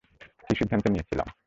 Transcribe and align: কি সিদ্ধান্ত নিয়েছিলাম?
কি 0.47 0.53
সিদ্ধান্ত 0.55 0.85
নিয়েছিলাম? 0.87 1.27